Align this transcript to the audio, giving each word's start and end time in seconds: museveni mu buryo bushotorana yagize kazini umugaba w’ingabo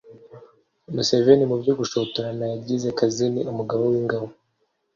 museveni 0.93 1.43
mu 1.47 1.53
buryo 1.57 1.73
bushotorana 1.79 2.45
yagize 2.53 2.87
kazini 2.99 3.39
umugaba 3.51 3.83
w’ingabo 3.91 4.27